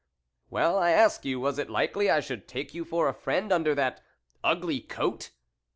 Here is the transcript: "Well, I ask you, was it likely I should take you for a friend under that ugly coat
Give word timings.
"Well, 0.49 0.79
I 0.79 0.89
ask 0.89 1.25
you, 1.25 1.39
was 1.39 1.59
it 1.59 1.69
likely 1.69 2.09
I 2.09 2.21
should 2.21 2.47
take 2.47 2.73
you 2.73 2.83
for 2.83 3.07
a 3.07 3.13
friend 3.13 3.51
under 3.51 3.75
that 3.75 4.01
ugly 4.43 4.79
coat 4.81 5.29